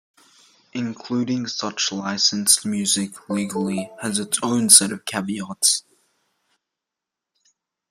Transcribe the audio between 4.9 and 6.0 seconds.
of caveats.